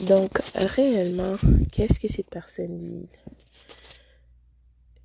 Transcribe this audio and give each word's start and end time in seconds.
Donc, 0.00 0.40
réellement, 0.54 1.36
qu'est-ce 1.70 2.00
que 2.00 2.08
cette 2.08 2.30
personne 2.30 2.78
dit? 2.78 3.08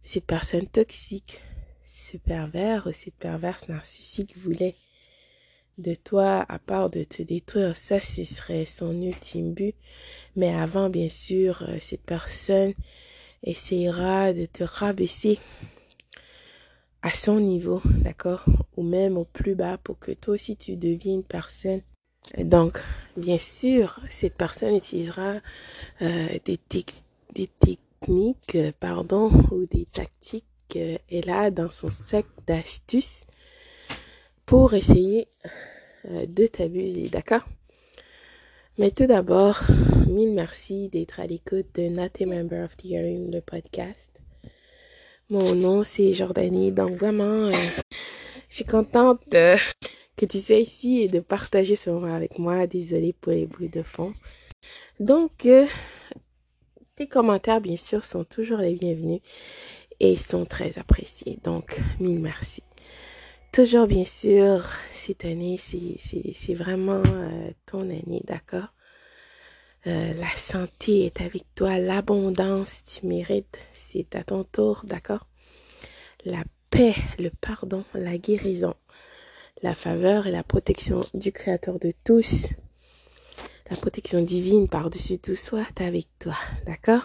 Cette 0.01 0.25
personne 0.25 0.67
toxique, 0.67 1.41
ce 1.85 2.15
pervers 2.17 2.87
ou 2.87 2.91
cette 2.91 3.15
perverse 3.15 3.67
narcissique 3.67 4.37
voulait 4.37 4.75
de 5.77 5.95
toi, 5.95 6.45
à 6.47 6.59
part 6.59 6.89
de 6.89 7.03
te 7.03 7.21
détruire, 7.21 7.75
ça, 7.75 7.99
ce 7.99 8.23
serait 8.23 8.65
son 8.65 9.01
ultime 9.01 9.53
but. 9.53 9.75
Mais 10.37 10.53
avant, 10.53 10.89
bien 10.89 11.09
sûr, 11.09 11.65
euh, 11.67 11.77
cette 11.81 12.03
personne 12.03 12.73
essayera 13.43 14.31
de 14.31 14.45
te 14.45 14.63
rabaisser 14.63 15.39
à 17.01 17.11
son 17.13 17.41
niveau, 17.41 17.81
d'accord? 17.85 18.45
Ou 18.77 18.83
même 18.83 19.17
au 19.17 19.25
plus 19.25 19.55
bas 19.55 19.77
pour 19.77 19.99
que 19.99 20.11
toi 20.11 20.35
aussi 20.35 20.55
tu 20.55 20.77
deviennes 20.77 21.15
une 21.15 21.23
personne. 21.23 21.81
Donc, 22.37 22.81
bien 23.15 23.37
sûr, 23.37 23.99
cette 24.09 24.35
personne 24.35 24.75
utilisera 24.75 25.35
euh, 26.01 26.27
des, 26.43 26.57
techniques, 26.57 28.55
euh, 28.55 28.71
pardon, 28.79 29.29
ou 29.51 29.65
des 29.65 29.85
tactiques 29.85 30.45
qu'elle 30.67 31.29
a 31.29 31.51
dans 31.51 31.69
son 31.69 31.89
sac 31.89 32.25
d'astuces 32.47 33.25
pour 34.45 34.73
essayer 34.73 35.27
euh, 36.11 36.25
de 36.25 36.47
t'abuser, 36.47 37.09
d'accord? 37.09 37.45
Mais 38.77 38.91
tout 38.91 39.05
d'abord, 39.05 39.61
mille 40.07 40.33
merci 40.33 40.89
d'être 40.89 41.19
à 41.19 41.25
l'écoute 41.25 41.67
de 41.75 41.87
Not 41.87 42.09
a 42.19 42.25
Member 42.25 42.65
of 42.65 42.75
the 42.77 42.85
Hearing, 42.85 43.31
le 43.31 43.41
podcast. 43.41 44.21
Mon 45.29 45.55
nom, 45.55 45.83
c'est 45.83 46.13
Jordanie, 46.13 46.71
donc 46.71 46.97
vraiment, 46.97 47.47
euh, 47.47 47.51
je 48.49 48.55
suis 48.55 48.65
contente 48.65 49.21
que 50.15 50.25
tu 50.25 50.39
sois 50.39 50.57
ici 50.57 51.01
et 51.01 51.07
de 51.07 51.19
partager 51.19 51.75
ce 51.75 51.89
moment 51.89 52.13
avec 52.13 52.39
moi. 52.39 52.67
Désolée 52.67 53.13
pour 53.13 53.31
les 53.31 53.45
bruits 53.45 53.69
de 53.69 53.83
fond. 53.83 54.13
Donc, 54.99 55.45
euh, 55.45 55.65
tes 56.95 57.07
commentaires, 57.07 57.61
bien 57.61 57.77
sûr, 57.77 58.05
sont 58.05 58.23
toujours 58.23 58.59
les 58.59 58.75
bienvenus 58.75 59.21
et 59.99 60.15
sont 60.17 60.45
très 60.45 60.77
appréciés. 60.77 61.39
Donc, 61.43 61.79
mille 61.99 62.19
merci. 62.19 62.63
Toujours, 63.51 63.87
bien 63.87 64.05
sûr, 64.05 64.65
cette 64.91 65.23
année, 65.23 65.57
c'est 65.57 66.53
vraiment 66.53 67.01
euh, 67.05 67.51
ton 67.65 67.81
année, 67.81 68.21
d'accord? 68.25 68.73
Euh, 69.87 70.13
la 70.13 70.35
santé 70.35 71.05
est 71.05 71.21
avec 71.21 71.43
toi, 71.53 71.77
l'abondance, 71.77 72.83
tu 72.83 73.05
mérites, 73.05 73.59
c'est 73.71 74.15
à 74.15 74.23
ton 74.23 74.43
tour, 74.43 74.81
d'accord? 74.83 75.27
La 76.25 76.43
paix, 76.69 76.95
le 77.19 77.29
pardon, 77.29 77.85
la 77.93 78.17
guérison, 78.17 78.73
la 79.65 79.73
faveur 79.73 80.27
et 80.27 80.31
la 80.31 80.43
protection 80.43 81.07
du 81.15 81.31
Créateur 81.31 81.79
de 81.79 81.91
tous, 82.03 82.49
la 83.71 83.75
protection 83.75 84.21
divine 84.21 84.67
par-dessus 84.67 85.17
tout 85.17 85.33
soit 85.33 85.81
avec 85.81 86.05
toi, 86.19 86.35
d'accord? 86.67 87.01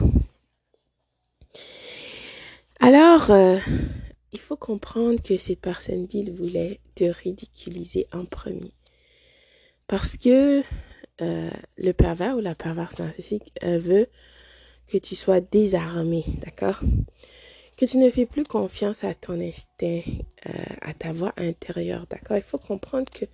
Alors, 2.79 3.31
euh, 3.31 3.57
il 4.33 4.41
faut 4.41 4.59
comprendre 4.59 5.23
que 5.23 5.39
cette 5.39 5.63
personne 5.63 6.05
ville 6.05 6.35
voulait 6.35 6.81
te 6.97 7.05
ridiculiser 7.05 8.07
en 8.13 8.27
premier. 8.27 8.75
Parce 9.87 10.19
que 10.19 10.63
euh, 11.23 11.51
le 11.79 11.93
pervers 11.93 12.37
ou 12.37 12.41
la 12.41 12.55
perverse 12.55 12.99
narcissique 12.99 13.55
euh, 13.65 13.79
veut 13.79 14.09
que 14.87 14.99
tu 14.99 15.15
sois 15.15 15.41
désarmé, 15.41 16.27
d'accord? 16.45 16.81
Que 17.81 17.87
tu 17.87 17.97
ne 17.97 18.11
fais 18.11 18.27
plus 18.27 18.45
confiance 18.45 19.05
à 19.05 19.15
ton 19.15 19.41
instinct, 19.41 20.03
euh, 20.47 20.53
à 20.83 20.93
ta 20.93 21.13
voix 21.13 21.33
intérieure, 21.39 22.05
d'accord? 22.11 22.37
Il 22.37 22.43
faut 22.43 22.59
comprendre 22.59 23.11
que 23.11 23.25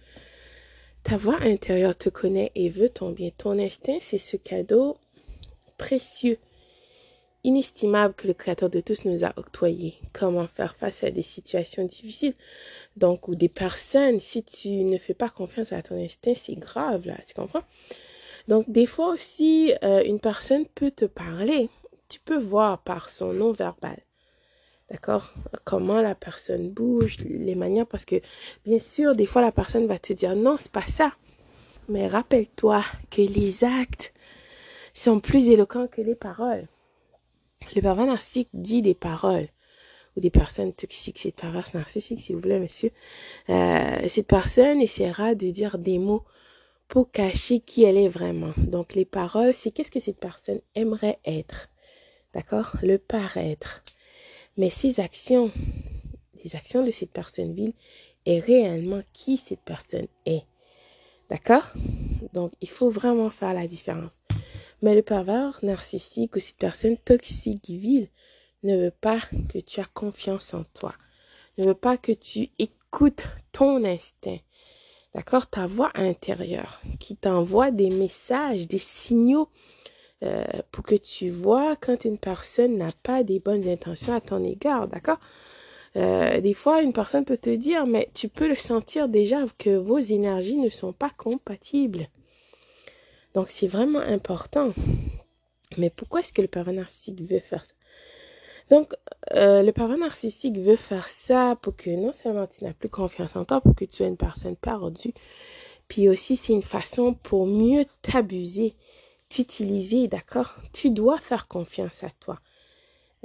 ta 1.03 1.17
voix 1.17 1.43
intérieure 1.43 1.99
te 1.99 2.11
connaît 2.11 2.53
et 2.55 2.69
veut 2.69 2.89
ton 2.89 3.11
bien. 3.11 3.31
Ton 3.37 3.59
instinct, 3.59 3.99
c'est 3.99 4.19
ce 4.19 4.37
cadeau 4.37 4.99
précieux 5.79 6.39
inestimable 7.43 8.15
que 8.15 8.29
le 8.29 8.35
Créateur 8.35 8.71
de 8.71 8.79
tous 8.79 9.05
nous 9.05 9.25
a 9.25 9.33
octroyé. 9.37 9.97
Comment 10.13 10.47
faire 10.47 10.77
face 10.77 11.03
à 11.03 11.11
des 11.11 11.23
situations 11.23 11.85
difficiles. 11.85 12.35
Donc, 12.97 13.27
ou 13.27 13.35
des 13.35 13.49
personnes, 13.49 14.21
si 14.21 14.45
tu 14.45 14.69
ne 14.85 14.97
fais 14.97 15.15
pas 15.15 15.29
confiance 15.29 15.73
à 15.73 15.83
ton 15.83 16.01
instinct, 16.01 16.35
c'est 16.37 16.55
grave, 16.55 17.05
là, 17.05 17.17
tu 17.27 17.35
comprends? 17.35 17.65
Donc, 18.47 18.71
des 18.71 18.87
fois 18.87 19.09
aussi, 19.09 19.75
euh, 19.83 20.05
une 20.05 20.21
personne 20.21 20.67
peut 20.67 20.93
te 20.93 21.05
parler. 21.05 21.69
Tu 22.09 22.21
peux 22.21 22.39
voir 22.39 22.81
par 22.85 23.11
son 23.11 23.33
nom 23.33 23.51
verbal. 23.51 24.06
D'accord? 24.91 25.35
Comment 25.65 26.01
la 26.01 26.15
personne 26.15 26.71
bouge, 26.71 27.19
les 27.19 27.57
manières, 27.57 27.87
parce 27.87 28.05
que, 28.05 28.17
bien 28.65 28.79
sûr, 28.79 29.17
des 29.17 29.27
fois, 29.27 29.43
la 29.43 29.51
personne 29.51 29.87
va 29.87 29.99
te 29.99 30.13
dire, 30.13 30.37
non, 30.37 30.57
c'est 30.59 30.71
pas 30.71 30.87
ça. 30.87 31.13
Mais 31.89 32.07
rappelle-toi 32.07 32.85
que 33.11 33.23
les 33.23 33.65
actes 33.65 34.15
sont 34.93 35.21
plus 35.21 35.51
éloquents 35.51 35.89
que 35.89 36.01
les 36.01 36.15
paroles. 36.15 36.69
Le 37.75 37.81
pervers 37.81 38.07
narcissique 38.07 38.49
dit 38.55 38.83
des 38.83 38.95
paroles 38.95 39.49
ou 40.17 40.21
des 40.21 40.31
personnes 40.31 40.73
toxiques, 40.73 41.19
cette 41.19 41.37
perverse 41.37 41.75
narcissique, 41.75 42.21
s'il 42.21 42.37
vous 42.37 42.43
plaît, 42.43 42.61
monsieur. 42.61 42.91
Euh, 43.51 44.09
cette 44.09 44.27
personne 44.27 44.81
essaiera 44.81 45.35
de 45.35 45.51
dire 45.51 45.79
des 45.79 45.99
mots 45.99 46.25
pour 46.89 47.11
cacher 47.11 47.61
qui 47.61 47.83
elle 47.83 47.97
est 47.97 48.09
vraiment. 48.09 48.53
Donc, 48.57 48.95
les 48.95 49.05
paroles, 49.05 49.53
c'est 49.53 49.73
qu'est-ce 49.73 49.91
que 49.91 50.01
cette 50.01 50.21
personne 50.21 50.61
aimerait 50.75 51.19
être? 51.25 51.69
D'accord? 52.33 52.77
Le 52.83 52.99
paraître. 52.99 53.83
Mais 54.57 54.71
ses 54.71 55.01
actions, 55.01 55.51
les 56.43 56.57
actions 56.57 56.85
de 56.85 56.91
cette 56.91 57.13
personne 57.13 57.53
ville, 57.53 57.75
est 58.25 58.41
réellement 58.41 59.03
qui 59.13 59.37
cette 59.37 59.61
personne 59.61 60.09
est. 60.25 60.45
D'accord? 61.31 61.73
Donc, 62.33 62.53
il 62.61 62.69
faut 62.69 62.91
vraiment 62.91 63.31
faire 63.31 63.55
la 63.55 63.67
différence. 63.67 64.21
Mais 64.83 64.95
le 64.95 65.03
pervers 65.03 65.59
narcissique 65.63 66.37
ou 66.37 66.41
cette 66.41 66.57
personne 66.57 66.97
toxique 66.99 67.69
vile 67.69 68.09
ne 68.63 68.77
veut 68.77 68.93
pas 68.93 69.21
que 69.49 69.59
tu 69.59 69.81
aies 69.81 69.85
confiance 69.95 70.55
en 70.55 70.65
toi. 70.75 70.95
Ne 71.59 71.65
veut 71.67 71.75
pas 71.75 71.97
que 71.97 72.13
tu 72.13 72.51
écoutes 72.59 73.25
ton 73.53 73.85
instinct. 73.85 74.39
D'accord? 75.15 75.47
Ta 75.47 75.67
voix 75.67 75.91
intérieure 75.95 76.81
qui 77.01 77.17
t'envoie 77.17 77.71
des 77.71 77.91
messages, 77.91 78.69
des 78.69 78.79
signaux 78.79 79.49
euh, 80.23 80.45
pour 80.73 80.85
que 80.85 80.95
tu 80.95 81.29
vois 81.29 81.77
quand 81.77 82.05
une 82.05 82.19
personne 82.19 82.79
n'a 82.79 82.93
pas 83.03 83.23
des 83.23 83.39
bonnes 83.39 83.69
intentions 83.69 84.15
à 84.15 84.21
ton 84.21 84.43
égard. 84.43 84.89
D'accord? 84.89 85.19
Euh, 85.97 86.41
des 86.41 86.55
fois, 86.55 86.83
une 86.83 86.93
personne 86.93 87.25
peut 87.25 87.39
te 87.39 87.55
dire, 87.55 87.87
mais 87.87 88.11
tu 88.15 88.29
peux 88.29 88.49
le 88.49 88.57
sentir 88.57 89.09
déjà 89.09 89.45
que 89.59 89.77
vos 89.77 89.99
énergies 89.99 90.57
ne 90.57 90.69
sont 90.69 90.93
pas 90.93 91.11
compatibles. 91.11 92.09
Donc, 93.35 93.49
c'est 93.49 93.67
vraiment 93.67 94.01
important. 94.01 94.73
Mais 95.79 95.91
pourquoi 95.91 96.21
est-ce 96.21 96.33
que 96.33 96.43
le 96.43 96.49
pervers 96.49 96.75
narcissique 96.75 97.23
veut 97.23 97.41
faire 97.41 97.65
ça? 97.65 97.73
Donc, 98.69 98.95
euh, 99.35 99.63
le 99.63 99.73
pervers 99.73 99.99
narcissique 99.99 100.59
veut 100.59 100.77
faire 100.77 101.09
ça 101.09 101.57
pour 101.63 101.77
que 101.77 101.91
non 101.91 102.13
seulement 102.13 102.47
tu 102.47 102.65
n'as 102.65 102.73
plus 102.73 102.89
confiance 102.89 103.37
en 103.37 103.45
toi, 103.45 103.61
pour 103.61 103.75
que 103.75 103.85
tu 103.85 103.97
sois 103.97 104.07
une 104.07 104.17
personne 104.17 104.57
perdue, 104.57 105.13
puis 105.89 106.09
aussi 106.09 106.37
c'est 106.37 106.53
une 106.53 106.63
façon 106.63 107.15
pour 107.15 107.47
mieux 107.47 107.85
t'abuser, 108.03 108.75
t'utiliser, 109.29 110.09
d'accord? 110.09 110.57
Tu 110.73 110.91
dois 110.91 111.19
faire 111.19 111.49
confiance 111.49 112.05
à 112.05 112.11
toi, 112.21 112.41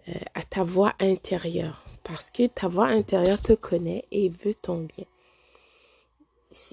euh, 0.09 0.13
à 0.33 0.43
ta 0.43 0.63
voix 0.63 0.93
intérieure, 0.99 1.83
parce 2.03 2.29
que 2.29 2.47
ta 2.47 2.67
voix 2.67 2.87
intérieure 2.87 3.41
te 3.41 3.53
connaît 3.53 4.05
et 4.11 4.29
veut 4.29 4.55
ton 4.55 4.81
bien. 4.81 5.05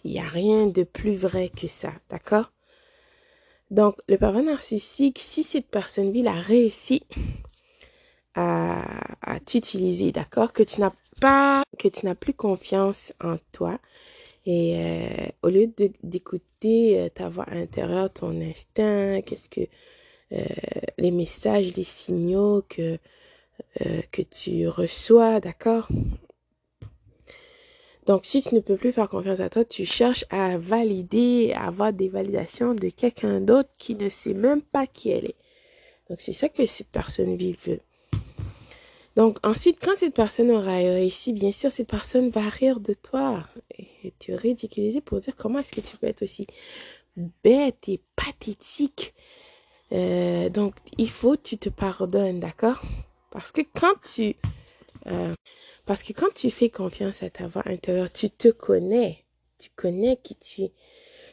Il 0.05 0.13
n'y 0.13 0.21
a 0.21 0.27
rien 0.27 0.67
de 0.67 0.83
plus 0.83 1.15
vrai 1.15 1.51
que 1.51 1.69
ça, 1.69 1.93
d'accord? 2.11 2.51
Donc, 3.71 3.97
le 4.09 4.17
pervers 4.17 4.43
narcissique, 4.43 5.19
si 5.19 5.43
cette 5.43 5.69
personne 5.69 6.11
ville 6.11 6.29
a 6.29 6.41
réussi 6.41 7.03
à, 8.35 9.41
t'utiliser, 9.45 10.13
d'accord, 10.13 10.53
que 10.53 10.63
tu 10.63 10.81
n'as 10.81 10.93
pas, 11.21 11.65
que 11.79 11.89
tu 11.89 12.07
n'as 12.07 12.15
plus 12.15 12.35
confiance 12.35 13.13
en 13.23 13.37
toi, 13.53 13.79
et 14.49 14.77
euh, 14.79 15.27
au 15.43 15.51
lieu 15.51 15.71
d'écouter 16.03 16.99
euh, 16.99 17.11
ta 17.11 17.29
voix 17.29 17.45
intérieure, 17.51 18.11
ton 18.11 18.41
instinct, 18.41 19.21
qu'est-ce 19.21 19.51
que 19.51 19.61
euh, 20.33 20.43
les 20.97 21.11
messages, 21.11 21.77
les 21.77 21.85
signaux 21.85 22.63
que 22.69 22.99
que 24.13 24.23
tu 24.23 24.69
reçois, 24.69 25.41
d'accord? 25.41 25.89
Donc, 28.07 28.25
si 28.25 28.43
tu 28.43 28.55
ne 28.55 28.61
peux 28.61 28.77
plus 28.77 28.93
faire 28.93 29.09
confiance 29.09 29.41
à 29.41 29.51
toi, 29.51 29.65
tu 29.65 29.85
cherches 29.85 30.25
à 30.31 30.59
valider, 30.59 31.53
à 31.55 31.67
avoir 31.67 31.93
des 31.93 32.09
validations 32.09 32.75
de 32.75 32.89
quelqu'un 32.89 33.41
d'autre 33.41 33.71
qui 33.77 33.97
ne 33.97 34.09
sait 34.09 34.35
même 34.35 34.63
pas 34.63 34.87
qui 34.87 35.11
elle 35.11 35.27
est. 35.27 35.37
Donc, 36.09 36.21
c'est 36.21 36.33
ça 36.33 36.49
que 36.49 36.67
cette 36.67 36.89
personne 36.89 37.37
veut. 37.37 37.81
Donc, 39.19 39.45
ensuite, 39.45 39.79
quand 39.85 39.97
cette 39.97 40.15
personne 40.15 40.49
aura 40.53 40.77
réussi, 40.77 41.33
bien 41.33 41.51
sûr, 41.51 41.73
cette 41.73 41.89
personne 41.89 42.31
va 42.31 42.49
rire 42.49 42.79
de 42.79 42.95
toi 42.95 43.49
et 43.77 44.13
te 44.13 44.31
ridiculiser 44.31 45.01
pour 45.01 45.19
dire 45.19 45.35
comment 45.35 45.59
est-ce 45.59 45.73
que 45.73 45.81
tu 45.81 45.97
peux 45.97 46.07
être 46.07 46.23
aussi 46.23 46.47
bête 47.43 47.89
et 47.89 48.01
pathétique. 48.15 49.15
Euh, 49.91 50.51
donc, 50.51 50.77
il 50.99 51.11
faut 51.11 51.33
que 51.33 51.43
tu 51.43 51.59
te 51.59 51.69
pardonnes, 51.69 52.39
d'accord? 52.39 52.81
Parce 53.33 53.51
que 53.51 53.63
quand 53.63 54.01
tu... 54.03 54.37
Euh, 55.09 55.35
parce 55.85 56.05
que 56.05 56.13
quand 56.13 56.33
tu 56.33 56.49
fais 56.49 56.71
confiance 56.71 57.25
à 57.25 57.31
ta 57.31 57.49
voix 57.49 57.67
intérieure, 57.67 58.13
tu 58.13 58.31
te 58.31 58.47
connais. 58.47 59.25
Tu 59.59 59.69
connais 59.75 60.19
qui 60.23 60.37
tu 60.37 60.63
es. 60.63 60.73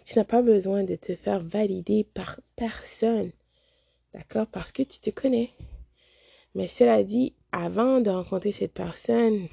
Tu 0.05 0.17
n'as 0.17 0.25
pas 0.25 0.41
besoin 0.41 0.83
de 0.85 0.95
te 0.95 1.15
faire 1.15 1.39
valider 1.39 2.03
par 2.03 2.39
personne. 2.55 3.29
D'accord? 4.15 4.47
Parce 4.47 4.71
que 4.71 4.81
tu 4.81 4.97
te 4.97 5.11
connais. 5.11 5.51
Mais 6.55 6.65
cela 6.67 7.03
dit, 7.03 7.33
avant 7.55 8.01
de 8.01 8.09
rencontrer 8.09 8.51
cette 8.51 8.73
personne, 8.73 9.47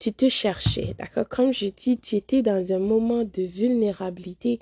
tu 0.00 0.12
te 0.12 0.28
cherchais, 0.28 0.96
d'accord? 0.98 1.28
Comme 1.28 1.52
je 1.52 1.66
dis, 1.66 1.98
tu 1.98 2.16
étais 2.16 2.42
dans 2.42 2.72
un 2.72 2.80
moment 2.80 3.22
de 3.22 3.42
vulnérabilité 3.42 4.58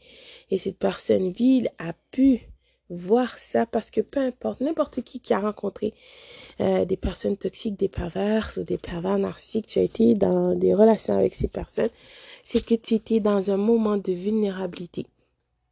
et 0.51 0.59
cette 0.59 0.77
personne 0.77 1.31
vile 1.33 1.71
a 1.79 1.95
pu 2.11 2.41
voir 2.91 3.39
ça 3.39 3.65
parce 3.65 3.91
que 3.91 4.03
peu 4.03 4.21
importe, 4.21 4.61
n'importe 4.61 5.01
qui 5.01 5.21
qui 5.21 5.33
a 5.33 5.41
rencontré 5.41 5.95
euh, 6.61 6.85
des 6.85 6.99
personnes 6.99 7.39
toxiques, 7.39 7.79
des 7.79 7.89
perverses 7.89 8.59
ou 8.59 8.65
des 8.65 8.77
pervers 8.77 9.19
narcissiques, 9.19 9.67
tu 9.67 9.79
as 9.79 9.83
été 9.83 10.15
dans 10.15 10.55
des 10.55 10.75
relations 10.75 11.17
avec 11.17 11.33
ces 11.33 11.49
personnes, 11.49 11.89
c'est 12.45 12.63
que 12.63 12.75
tu 12.75 12.95
étais 12.95 13.21
dans 13.21 13.51
un 13.51 13.57
moment 13.57 13.97
de 13.97 14.13
vulnérabilité. 14.13 15.07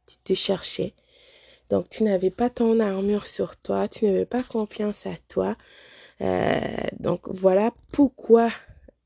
Tu 0.07 0.15
te 0.23 0.33
cherchais. 0.33 0.93
Donc, 1.69 1.87
tu 1.89 2.03
n'avais 2.03 2.31
pas 2.31 2.49
ton 2.49 2.79
armure 2.79 3.27
sur 3.27 3.55
toi, 3.57 3.87
tu 3.87 4.05
n'avais 4.05 4.25
pas 4.25 4.41
confiance 4.41 5.05
à 5.05 5.15
toi. 5.27 5.55
Euh, 6.21 6.59
donc, 6.99 7.27
voilà 7.29 7.71
pourquoi 7.91 8.49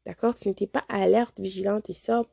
D'accord 0.06 0.36
Tu 0.36 0.50
n'étais 0.50 0.68
pas 0.68 0.84
alerte, 0.90 1.40
vigilante 1.40 1.90
et 1.90 1.94
ça. 1.94 2.24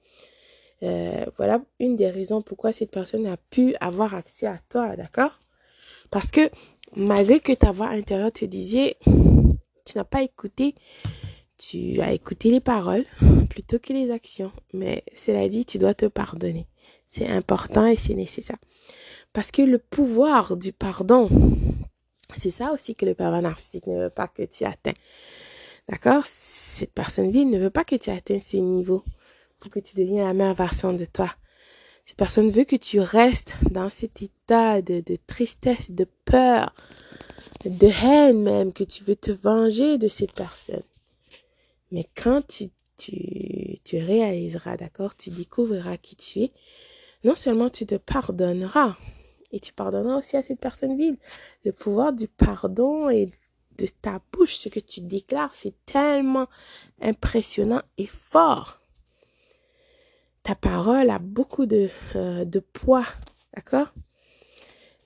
Euh, 0.82 1.26
voilà 1.36 1.60
une 1.78 1.94
des 1.94 2.08
raisons 2.08 2.40
pourquoi 2.40 2.72
cette 2.72 2.90
personne 2.90 3.26
a 3.26 3.36
pu 3.36 3.74
avoir 3.80 4.14
accès 4.14 4.46
à 4.46 4.58
toi. 4.68 4.96
D'accord? 4.96 5.38
Parce 6.10 6.30
que 6.30 6.50
malgré 6.96 7.40
que 7.40 7.52
ta 7.52 7.70
voix 7.70 7.88
intérieure 7.88 8.32
te 8.32 8.44
disait, 8.44 8.96
tu 9.84 9.96
n'as 9.96 10.04
pas 10.04 10.22
écouté, 10.22 10.74
tu 11.58 12.00
as 12.00 12.12
écouté 12.12 12.50
les 12.50 12.60
paroles 12.60 13.04
plutôt 13.50 13.78
que 13.78 13.92
les 13.92 14.10
actions. 14.10 14.52
Mais 14.72 15.04
cela 15.14 15.48
dit, 15.48 15.64
tu 15.64 15.78
dois 15.78 15.94
te 15.94 16.06
pardonner. 16.06 16.66
C'est 17.08 17.28
important 17.28 17.86
et 17.86 17.96
c'est 17.96 18.14
nécessaire. 18.14 18.58
Parce 19.32 19.52
que 19.52 19.62
le 19.62 19.78
pouvoir 19.78 20.56
du 20.56 20.72
pardon, 20.72 21.28
c'est 22.36 22.50
ça 22.50 22.72
aussi 22.72 22.94
que 22.94 23.04
le 23.04 23.14
pervers 23.14 23.42
narcissique 23.42 23.86
ne 23.86 24.04
veut 24.04 24.10
pas 24.10 24.28
que 24.28 24.42
tu 24.42 24.64
atteins. 24.64 24.94
D'accord? 25.88 26.24
Cette 26.24 26.92
personne 26.92 27.30
vie 27.30 27.44
ne 27.44 27.58
veut 27.58 27.70
pas 27.70 27.84
que 27.84 27.96
tu 27.96 28.10
atteignes 28.10 28.40
ce 28.40 28.56
niveau 28.56 29.02
pour 29.58 29.70
que 29.70 29.80
tu 29.80 29.96
deviennes 29.96 30.24
la 30.24 30.34
meilleure 30.34 30.54
version 30.54 30.92
de 30.92 31.04
toi. 31.04 31.34
Cette 32.06 32.16
personne 32.16 32.50
veut 32.50 32.64
que 32.64 32.76
tu 32.76 33.00
restes 33.00 33.54
dans 33.70 33.90
cet 33.90 34.22
état 34.22 34.82
de, 34.82 35.00
de 35.00 35.18
tristesse, 35.26 35.90
de 35.90 36.06
peur, 36.24 36.74
de 37.64 37.88
haine 38.04 38.42
même, 38.42 38.72
que 38.72 38.84
tu 38.84 39.04
veux 39.04 39.16
te 39.16 39.30
venger 39.30 39.98
de 39.98 40.08
cette 40.08 40.32
personne. 40.32 40.82
Mais 41.92 42.08
quand 42.16 42.46
tu, 42.46 42.70
tu, 42.96 43.78
tu 43.84 43.98
réaliseras, 43.98 44.76
d'accord, 44.76 45.14
tu 45.14 45.30
découvriras 45.30 45.96
qui 45.96 46.16
tu 46.16 46.40
es, 46.40 46.52
non 47.24 47.34
seulement 47.34 47.68
tu 47.68 47.84
te 47.86 47.96
pardonneras, 47.96 48.96
et 49.52 49.60
tu 49.60 49.72
pardonneras 49.72 50.18
aussi 50.18 50.36
à 50.36 50.42
cette 50.42 50.60
personne 50.60 50.96
vide. 50.96 51.16
Le 51.64 51.72
pouvoir 51.72 52.12
du 52.12 52.28
pardon 52.28 53.08
et 53.08 53.30
de 53.78 53.86
ta 54.02 54.20
bouche, 54.32 54.56
ce 54.56 54.68
que 54.68 54.80
tu 54.80 55.00
déclares, 55.00 55.54
c'est 55.54 55.74
tellement 55.86 56.48
impressionnant 57.00 57.82
et 57.98 58.06
fort. 58.06 58.80
Ta 60.42 60.54
parole 60.54 61.10
a 61.10 61.18
beaucoup 61.18 61.66
de, 61.66 61.88
euh, 62.16 62.44
poids, 62.72 63.06
d'accord? 63.54 63.92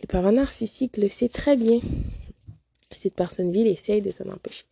Le 0.00 0.06
pervers 0.06 0.32
narcissique 0.32 0.96
le 0.96 1.08
sait 1.08 1.28
très 1.28 1.56
bien. 1.56 1.80
Cette 2.96 3.14
personne 3.14 3.50
vile 3.50 3.66
essaye 3.66 4.02
de 4.02 4.12
t'en 4.12 4.30
empêcher. 4.30 4.64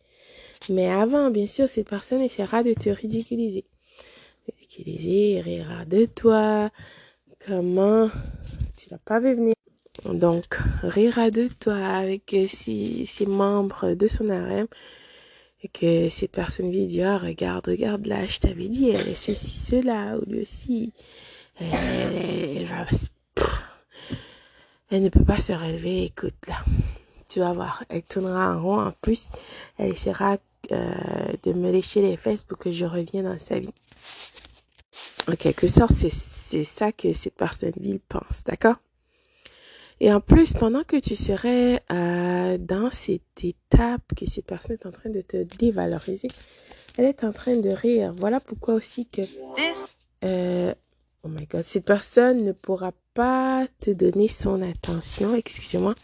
Mais 0.69 0.89
avant, 0.89 1.29
bien 1.29 1.47
sûr, 1.47 1.69
cette 1.69 1.89
personne 1.89 2.21
essaiera 2.21 2.63
de 2.63 2.73
te 2.73 2.89
ridiculiser. 2.89 3.65
Ridiculiser, 4.47 5.41
rira 5.41 5.85
de 5.85 6.05
toi. 6.05 6.71
Comment? 7.45 8.09
Tu 8.77 8.89
l'as 8.89 8.97
pas 8.99 9.19
venir 9.19 9.53
donc 10.05 10.57
rira 10.81 11.29
de 11.29 11.47
toi 11.59 11.75
avec 11.75 12.35
ses, 12.49 13.25
membres 13.27 13.93
de 13.93 14.07
son 14.07 14.27
harem 14.29 14.67
et 15.61 15.67
que 15.67 16.09
cette 16.09 16.31
personne 16.31 16.71
lui 16.71 16.87
dit 16.87 17.03
ah, 17.03 17.17
regarde 17.17 17.67
regarde 17.67 18.07
là 18.07 18.25
je 18.25 18.39
t'avais 18.39 18.67
dit 18.67 18.89
elle 18.89 19.09
est 19.09 19.15
ceci 19.15 19.49
cela 19.49 20.17
ou 20.17 20.29
lui 20.29 20.41
aussi 20.41 20.93
elle, 21.59 22.63
ne 24.91 25.09
peut 25.09 25.23
pas 25.23 25.39
se 25.39 25.53
relever 25.53 26.05
écoute 26.05 26.33
là. 26.47 26.57
Tu 27.29 27.39
vas 27.39 27.53
voir 27.53 27.83
elle 27.89 28.03
tournera 28.03 28.55
en 28.55 28.61
rond 28.61 28.79
en 28.79 28.93
plus 28.99 29.27
elle 29.77 29.91
essaiera 29.91 30.37
euh, 30.71 30.93
de 31.43 31.53
me 31.53 31.71
lécher 31.71 32.01
les 32.01 32.17
fesses 32.17 32.43
pour 32.43 32.57
que 32.57 32.71
je 32.71 32.85
revienne 32.85 33.25
dans 33.25 33.37
sa 33.37 33.59
vie. 33.59 33.73
En 35.31 35.35
quelque 35.35 35.67
sorte 35.67 35.91
c'est 35.91 36.09
c'est 36.09 36.63
ça 36.63 36.91
que 36.91 37.13
cette 37.13 37.35
personne 37.35 37.73
ville 37.77 37.99
pense 38.09 38.43
d'accord? 38.43 38.77
Et 40.03 40.11
en 40.11 40.19
plus, 40.19 40.51
pendant 40.51 40.83
que 40.83 40.97
tu 40.97 41.15
serais 41.15 41.81
euh, 41.89 42.57
dans 42.57 42.89
cette 42.89 43.41
étape 43.41 44.01
que 44.17 44.29
cette 44.29 44.45
personne 44.45 44.73
est 44.73 44.85
en 44.85 44.91
train 44.91 45.09
de 45.09 45.21
te 45.21 45.43
dévaloriser, 45.57 46.27
elle 46.97 47.05
est 47.05 47.23
en 47.23 47.31
train 47.31 47.55
de 47.55 47.69
rire. 47.69 48.13
Voilà 48.17 48.41
pourquoi 48.41 48.73
aussi 48.73 49.05
que... 49.05 49.21
Euh, 50.25 50.73
oh 51.23 51.29
my 51.29 51.45
god, 51.45 51.63
cette 51.63 51.85
personne 51.85 52.43
ne 52.43 52.51
pourra 52.51 52.91
pas 53.13 53.65
te 53.79 53.91
donner 53.91 54.27
son 54.27 54.61
attention, 54.61 55.35
excusez-moi. 55.35 55.95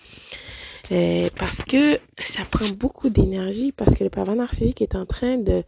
Euh, 0.94 1.28
parce 1.38 1.66
que 1.66 2.00
ça 2.26 2.44
prend 2.50 2.70
beaucoup 2.70 3.10
d'énergie, 3.10 3.74
parce 3.74 3.94
que 3.96 4.06
le 4.06 4.10
pervers 4.10 4.38
narcissique 4.38 4.82
est 4.82 4.96
en 4.96 5.06
train 5.06 5.38
de, 5.38 5.62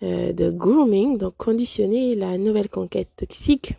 de 0.00 0.50
grooming, 0.50 1.18
donc 1.18 1.36
conditionner 1.36 2.14
la 2.14 2.38
nouvelle 2.38 2.70
conquête 2.70 3.10
toxique 3.16 3.74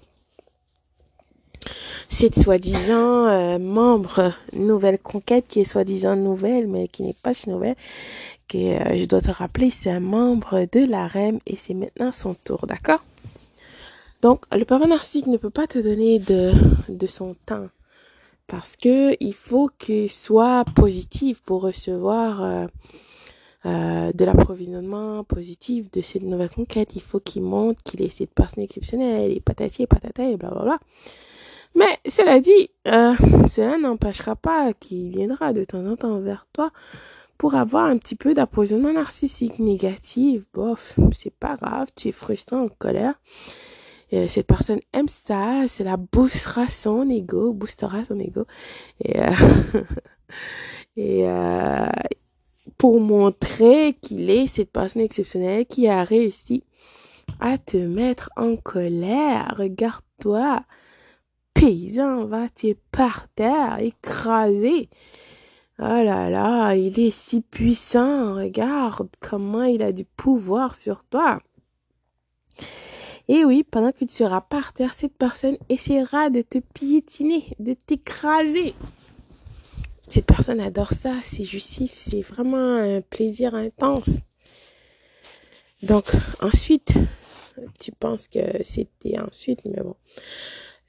cette 2.10 2.38
soi-disant 2.40 3.26
euh, 3.28 3.60
membre 3.60 4.34
Nouvelle 4.54 5.00
Conquête 5.00 5.46
qui 5.48 5.62
est 5.62 5.66
soi-disant 5.66 6.16
nouvelle 6.16 6.68
mais 6.68 6.88
qui 6.88 7.04
n'est 7.04 7.16
pas 7.22 7.34
si 7.34 7.50
nouvelle 7.50 7.76
que 8.48 8.58
euh, 8.58 8.98
je 8.98 9.06
dois 9.06 9.22
te 9.22 9.32
rappeler 9.32 9.70
c'est 9.70 9.92
un 9.92 10.00
membre 10.00 10.68
de 10.72 10.86
la 10.86 11.08
REM 11.08 11.40
et 11.46 11.56
c'est 11.58 11.74
maintenant 11.74 12.12
son 12.12 12.34
tour 12.34 12.66
d'accord? 12.68 13.04
Donc 14.22 14.46
le 14.56 14.66
parent 14.66 14.88
narcissique 14.88 15.28
ne 15.28 15.38
peut 15.38 15.50
pas 15.50 15.68
te 15.68 15.80
donner 15.80 16.20
de, 16.20 16.52
de 16.90 17.08
son 17.08 17.36
temps 17.46 17.68
parce 18.52 18.76
que 18.76 19.16
il 19.22 19.34
faut 19.34 19.70
qu'il 19.80 20.12
soit 20.12 20.66
positif 20.76 21.42
pour 21.42 21.62
recevoir 21.62 22.44
euh, 22.44 22.68
euh, 23.66 24.12
de 24.12 24.26
l'approvisionnement 24.26 25.24
positif 25.24 25.90
de 25.92 26.02
cette 26.02 26.24
nouvelle 26.24 26.50
conquête. 26.50 26.90
Il 26.96 27.02
faut 27.02 27.22
qu'il 27.22 27.44
montre 27.44 27.82
qu'il 27.84 28.02
est 28.02 28.10
cette 28.10 28.34
personne 28.34 28.64
exceptionnelle 28.64 29.32
et 29.32 29.40
patati 29.40 29.84
et 29.84 29.88
patata 29.88 30.24
et 30.24 30.36
blablabla. 30.36 30.64
Bla 30.64 30.78
bla. 30.78 30.80
Mais 31.76 31.98
cela 32.08 32.40
dit, 32.40 32.70
euh, 32.88 33.14
cela 33.48 33.78
n'empêchera 33.78 34.36
pas 34.36 34.74
qu'il 34.74 35.10
viendra 35.10 35.54
de 35.54 35.64
temps 35.64 35.86
en 35.86 35.96
temps 35.96 36.20
vers 36.20 36.48
toi 36.54 36.72
pour 37.38 37.56
avoir 37.56 37.86
un 37.86 37.98
petit 37.98 38.16
peu 38.16 38.34
d'approvisionnement 38.34 38.94
narcissique 38.94 39.60
négatif. 39.60 40.44
Bof, 40.54 41.00
c'est 41.12 41.34
pas 41.34 41.56
grave, 41.56 41.88
tu 41.96 42.10
es 42.10 42.12
frustrant, 42.12 42.64
en 42.64 42.68
colère. 42.68 43.16
Et 44.12 44.28
cette 44.28 44.48
personne 44.48 44.80
aime 44.92 45.08
ça, 45.08 45.68
cela 45.68 45.96
boostera 45.98 46.70
son 46.70 47.10
ego, 47.10 47.54
boostera 47.54 48.04
son 48.04 48.20
ego. 48.20 48.46
Et, 49.04 49.22
euh, 49.22 49.32
et 50.98 51.22
euh, 51.28 51.88
pour 52.78 53.00
montrer 53.00 53.98
qu'il 54.02 54.30
est 54.30 54.48
cette 54.48 54.72
personne 54.72 55.02
exceptionnelle 55.02 55.66
qui 55.66 55.88
a 55.88 56.04
réussi 56.04 56.64
à 57.40 57.58
te 57.58 57.78
mettre 57.78 58.30
en 58.36 58.58
colère. 58.58 59.56
Regarde-toi 59.58 60.64
paysan 61.54 62.26
va 62.26 62.50
tu 62.50 62.76
par 62.92 63.28
terre, 63.36 63.80
écrasé. 63.80 64.90
Oh 65.80 65.84
là 65.84 66.30
là, 66.30 66.76
il 66.76 67.00
est 67.00 67.12
si 67.12 67.42
puissant, 67.42 68.36
regarde 68.36 69.10
comment 69.20 69.64
il 69.64 69.82
a 69.82 69.92
du 69.92 70.06
pouvoir 70.06 70.76
sur 70.76 71.04
toi. 71.06 71.42
Et 73.28 73.46
oui, 73.46 73.64
pendant 73.64 73.92
que 73.92 74.06
tu 74.06 74.14
seras 74.14 74.42
par 74.42 74.74
terre, 74.74 74.94
cette 74.94 75.16
personne 75.16 75.58
essaiera 75.70 76.30
de 76.30 76.42
te 76.42 76.60
piétiner, 76.60 77.56
de 77.60 77.74
t'écraser. 77.74 78.76
Cette 80.08 80.26
personne 80.26 80.60
adore 80.60 80.92
ça, 80.92 81.16
c'est 81.24 81.46
justif, 81.46 81.94
c'est 81.96 82.22
vraiment 82.22 82.76
un 82.76 83.02
plaisir 83.02 83.56
intense. 83.56 84.20
Donc 85.82 86.12
ensuite, 86.42 86.94
tu 87.80 87.92
penses 87.92 88.28
que 88.28 88.64
c'était 88.64 89.18
ensuite, 89.20 89.62
mais 89.66 89.82
bon. 89.82 89.96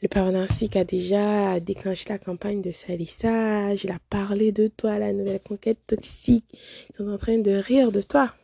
Le 0.02 0.08
parent 0.08 0.32
narcissique 0.32 0.74
a 0.74 0.82
déjà 0.82 1.60
déclenché 1.60 2.06
la 2.08 2.18
campagne 2.18 2.60
de 2.60 2.72
salissage, 2.72 3.84
il 3.84 3.92
a 3.92 4.00
parlé 4.10 4.50
de 4.50 4.66
toi, 4.66 4.98
la 4.98 5.12
nouvelle 5.12 5.38
conquête 5.38 5.78
toxique. 5.86 6.44
Ils 6.90 6.96
sont 6.96 7.08
en 7.08 7.18
train 7.18 7.38
de 7.38 7.52
rire 7.52 7.92
de 7.92 8.02
toi. 8.02 8.34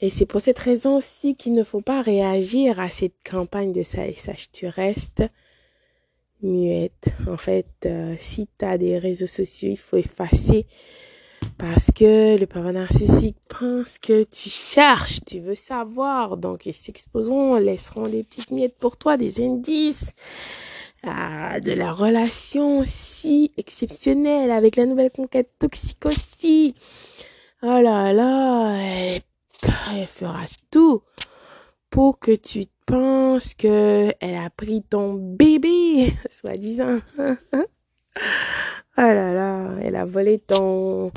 Et 0.00 0.08
c'est 0.08 0.24
pour 0.24 0.40
cette 0.40 0.58
raison 0.58 0.96
aussi 0.96 1.36
qu'il 1.36 1.52
ne 1.52 1.62
faut 1.62 1.82
pas 1.82 2.00
réagir 2.00 2.80
à 2.80 2.88
cette 2.88 3.22
campagne 3.22 3.72
de 3.72 3.82
salissage. 3.82 4.50
Tu 4.50 4.66
restes 4.66 5.22
muette. 6.42 7.10
En 7.28 7.36
fait, 7.36 7.66
euh, 7.84 8.14
si 8.18 8.48
tu 8.58 8.64
as 8.64 8.78
des 8.78 8.96
réseaux 8.96 9.26
sociaux, 9.26 9.68
il 9.70 9.78
faut 9.78 9.98
effacer 9.98 10.66
parce 11.58 11.90
que 11.94 12.38
le 12.38 12.46
parent 12.46 12.72
narcissique 12.72 13.36
pense 13.46 13.98
que 13.98 14.24
tu 14.24 14.48
cherches, 14.48 15.20
tu 15.26 15.40
veux 15.40 15.54
savoir. 15.54 16.38
Donc, 16.38 16.64
ils 16.64 16.72
s'exposeront, 16.72 17.56
laisseront 17.56 18.06
des 18.06 18.22
petites 18.22 18.50
miettes 18.50 18.78
pour 18.78 18.96
toi, 18.96 19.18
des 19.18 19.44
indices. 19.44 20.14
Ah, 21.06 21.60
de 21.60 21.72
la 21.72 21.92
relation 21.92 22.82
si 22.84 23.52
exceptionnelle 23.58 24.50
avec 24.50 24.76
la 24.76 24.86
nouvelle 24.86 25.10
conquête 25.10 25.50
toxique 25.58 26.06
aussi. 26.06 26.74
Oh 27.62 27.80
là 27.80 28.12
là, 28.12 28.76
elle, 28.78 30.06
fera 30.06 30.44
tout 30.70 31.02
pour 31.90 32.18
que 32.18 32.34
tu 32.34 32.64
penses 32.86 33.54
que 33.54 34.12
elle 34.20 34.36
a 34.36 34.48
pris 34.50 34.82
ton 34.82 35.14
bébé, 35.14 36.12
soi-disant. 36.30 37.00
oh 37.18 37.62
là 38.96 39.34
là, 39.34 39.70
elle 39.82 39.96
a 39.96 40.04
volé 40.06 40.38
ton 40.38 41.10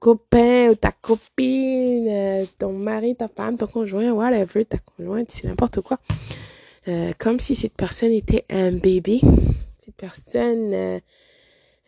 copain 0.00 0.70
ou 0.70 0.74
ta 0.74 0.90
copine, 0.90 2.46
ton 2.58 2.72
mari, 2.72 3.14
ta 3.14 3.28
femme, 3.28 3.56
ton 3.56 3.66
conjoint, 3.66 4.10
whatever, 4.12 4.64
ta 4.64 4.78
conjointe, 4.78 5.30
c'est 5.30 5.44
n'importe 5.44 5.80
quoi. 5.80 6.00
Euh, 6.88 7.12
comme 7.18 7.40
si 7.40 7.56
cette 7.56 7.74
personne 7.74 8.12
était 8.12 8.44
un 8.50 8.72
bébé. 8.72 9.20
Cette 9.84 9.96
personne 9.96 10.72
euh, 10.72 11.00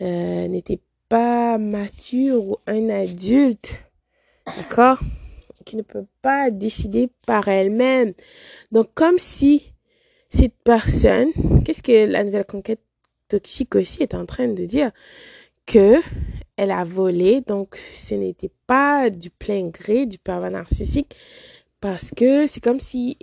euh, 0.00 0.48
n'était 0.48 0.80
pas 1.08 1.56
mature 1.58 2.44
ou 2.44 2.56
un 2.66 2.88
adulte. 2.88 3.74
D'accord 4.56 4.98
Qui 5.64 5.76
ne 5.76 5.82
peut 5.82 6.06
pas 6.20 6.50
décider 6.50 7.10
par 7.26 7.46
elle-même. 7.46 8.12
Donc, 8.72 8.88
comme 8.94 9.18
si 9.18 9.72
cette 10.28 10.56
personne, 10.64 11.28
qu'est-ce 11.64 11.82
que 11.82 12.06
la 12.06 12.24
nouvelle 12.24 12.44
conquête 12.44 12.80
toxique 13.28 13.76
aussi 13.76 14.02
est 14.02 14.14
en 14.14 14.26
train 14.26 14.48
de 14.48 14.64
dire? 14.64 14.90
Que 15.64 16.00
elle 16.56 16.72
a 16.72 16.82
volé, 16.82 17.40
donc 17.40 17.76
ce 17.76 18.14
n'était 18.14 18.50
pas 18.66 19.10
du 19.10 19.30
plein 19.30 19.68
gré 19.68 20.06
du 20.06 20.18
pervers 20.18 20.50
narcissique, 20.50 21.14
parce 21.80 22.10
que 22.10 22.48
c'est 22.48 22.60
comme 22.60 22.80
si 22.80 23.16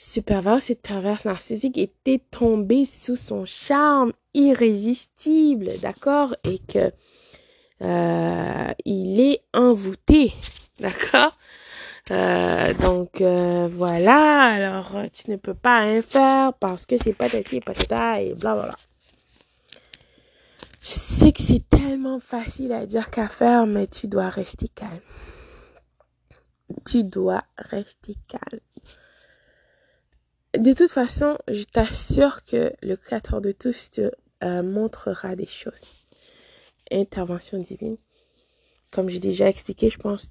ce 0.00 0.20
pervers, 0.20 0.62
cette 0.62 0.80
perverse 0.80 1.24
narcissique 1.24 1.76
était 1.76 2.20
tombée 2.30 2.84
sous 2.84 3.16
son 3.16 3.44
charme 3.44 4.12
irrésistible, 4.32 5.72
d'accord, 5.82 6.36
et 6.44 6.60
que 6.60 6.92
euh, 7.82 8.72
il 8.84 9.18
est 9.18 9.42
envoûté, 9.52 10.32
d'accord? 10.78 11.36
Euh, 12.12 12.72
donc 12.74 13.20
euh, 13.20 13.68
voilà, 13.72 14.44
alors 14.44 14.94
tu 15.12 15.32
ne 15.32 15.36
peux 15.36 15.52
pas 15.52 15.80
rien 15.80 16.00
faire 16.00 16.54
parce 16.54 16.86
que 16.86 16.96
c'est 16.96 17.12
pas 17.12 17.28
patati 17.28 17.60
patata 17.60 18.22
et 18.22 18.34
bla 18.34 18.54
bla 18.54 18.64
bla. 18.66 18.76
Je 20.80 20.90
sais 20.90 21.32
que 21.32 21.42
c'est 21.42 21.68
tellement 21.68 22.20
facile 22.20 22.72
à 22.72 22.86
dire 22.86 23.10
qu'à 23.10 23.26
faire, 23.26 23.66
mais 23.66 23.88
tu 23.88 24.06
dois 24.06 24.28
rester 24.28 24.68
calme. 24.68 25.00
Tu 26.86 27.02
dois 27.02 27.42
rester 27.56 28.14
calme 28.28 28.60
de 30.58 30.72
toute 30.72 30.90
façon, 30.90 31.38
je 31.48 31.64
t'assure 31.64 32.44
que 32.44 32.72
le 32.82 32.96
Créateur 32.96 33.40
de 33.40 33.52
tous 33.52 33.90
te 33.90 34.10
euh, 34.42 34.62
montrera 34.62 35.36
des 35.36 35.46
choses. 35.46 35.84
Intervention 36.90 37.58
divine. 37.58 37.96
Comme 38.90 39.08
j'ai 39.08 39.20
déjà 39.20 39.48
expliqué, 39.48 39.90
je 39.90 39.98
pense, 39.98 40.30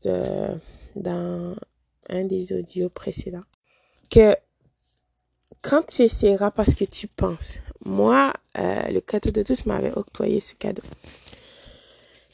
dans 0.95 1.55
un 2.09 2.23
des 2.23 2.53
audios 2.53 2.89
précédents, 2.89 3.43
que 4.09 4.35
quand 5.61 5.83
tu 5.83 6.03
essaieras 6.03 6.51
parce 6.51 6.73
que 6.73 6.85
tu 6.85 7.07
penses, 7.07 7.59
moi, 7.83 8.33
euh, 8.57 8.81
le 8.89 9.01
Créateur 9.01 9.33
de 9.33 9.43
tous 9.43 9.65
m'avait 9.65 9.91
octroyé 9.91 10.41
ce 10.41 10.55
cadeau. 10.55 10.83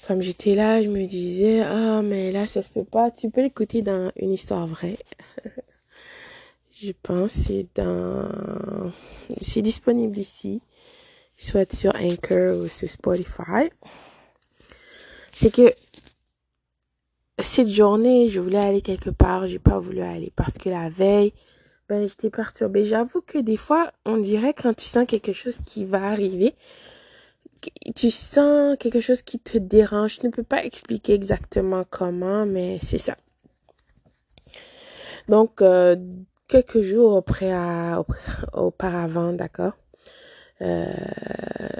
Comme 0.07 0.21
j'étais 0.21 0.55
là, 0.55 0.83
je 0.83 0.89
me 0.89 1.05
disais, 1.05 1.61
ah, 1.61 2.01
mais 2.03 2.31
là, 2.31 2.45
ça 2.45 2.61
se 2.61 2.69
peut 2.69 2.83
pas. 2.83 3.11
Tu 3.11 3.29
peux 3.29 3.41
l'écouter 3.41 3.81
dans 3.81 4.11
une 4.17 4.33
histoire 4.33 4.67
vraie. 4.67 4.97
Je 6.81 6.91
pense, 7.03 7.31
c'est 7.31 7.67
dans, 7.75 8.91
c'est 9.39 9.61
disponible 9.61 10.17
ici, 10.17 10.61
soit 11.37 11.71
sur 11.73 11.95
Anchor 11.95 12.61
ou 12.61 12.67
sur 12.67 12.89
Spotify. 12.89 13.69
C'est 15.33 15.53
que 15.53 15.73
cette 17.39 17.69
journée, 17.69 18.29
je 18.29 18.39
voulais 18.39 18.59
aller 18.59 18.81
quelque 18.81 19.09
part, 19.09 19.47
j'ai 19.47 19.59
pas 19.59 19.79
voulu 19.79 20.01
aller 20.01 20.31
parce 20.35 20.57
que 20.57 20.69
la 20.69 20.89
veille, 20.89 21.33
ben, 21.89 22.07
j'étais 22.07 22.29
perturbée. 22.29 22.85
J'avoue 22.85 23.21
que 23.21 23.37
des 23.37 23.57
fois, 23.57 23.91
on 24.05 24.17
dirait 24.17 24.53
quand 24.53 24.73
tu 24.73 24.85
sens 24.85 25.05
quelque 25.07 25.33
chose 25.33 25.59
qui 25.65 25.85
va 25.85 26.05
arriver, 26.05 26.55
tu 27.95 28.11
sens 28.11 28.77
quelque 28.79 28.99
chose 28.99 29.21
qui 29.21 29.39
te 29.39 29.57
dérange. 29.57 30.17
Je 30.21 30.27
ne 30.27 30.31
peux 30.31 30.43
pas 30.43 30.63
expliquer 30.63 31.13
exactement 31.13 31.83
comment, 31.89 32.45
mais 32.45 32.79
c'est 32.81 32.97
ça. 32.97 33.17
Donc, 35.27 35.61
euh, 35.61 35.95
quelques 36.47 36.81
jours 36.81 37.13
auprès 37.13 37.51
à, 37.51 38.03
auparavant, 38.53 39.33
d'accord, 39.33 39.73
euh, 40.61 40.85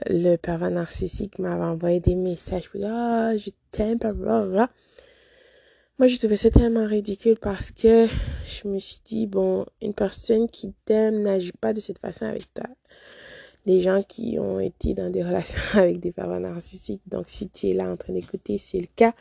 le 0.10 0.36
pervers 0.36 0.72
narcissique 0.72 1.40
m'avait 1.40 1.64
envoyé 1.64 2.00
des 2.00 2.16
messages 2.16 2.70
pour 2.70 2.80
dire, 2.80 2.92
ah, 2.92 3.38
je 3.38 3.50
t'aime, 3.72 3.98
blablabla. 3.98 4.70
Moi, 6.00 6.08
je 6.08 6.18
trouvais 6.18 6.38
ça 6.38 6.50
tellement 6.50 6.88
ridicule 6.88 7.38
parce 7.40 7.72
que 7.72 8.08
je 8.46 8.68
me 8.68 8.80
suis 8.80 9.00
dit, 9.06 9.28
bon, 9.28 9.66
une 9.82 9.94
personne 9.94 10.50
qui 10.50 10.74
t'aime 10.86 11.22
n'agit 11.22 11.52
pas 11.54 11.72
de 11.72 11.80
cette 11.80 12.00
façon 12.00 12.26
avec 12.26 12.52
toi. 12.54 12.66
Les 13.66 13.80
gens 13.80 14.04
qui 14.04 14.38
ont 14.40 14.60
été 14.60 14.94
dans 14.94 15.10
des 15.10 15.24
relations 15.24 15.62
avec 15.80 16.00
des 16.00 16.12
pervers 16.12 16.40
narcissiques, 16.40 17.04
donc 17.08 17.30
si 17.30 17.48
tu 17.48 17.70
es 17.70 17.74
là 17.74 17.90
en 17.90 17.96
train 17.96 18.14
d'écouter, 18.14 18.58
c'est 18.58 18.80
le 18.80 18.88
cas, 18.96 19.14